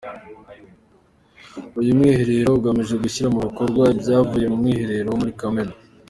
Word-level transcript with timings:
Uyu 1.79 1.97
mwiherero 1.97 2.49
ugamije 2.53 2.95
gushyira 3.03 3.27
mu 3.33 3.39
bikorwa 3.47 3.83
ibyavuye 3.93 4.45
mu 4.51 4.57
mwiherero 4.61 5.07
wo 5.09 5.17
muri 5.21 5.33
Kamena. 5.39 5.73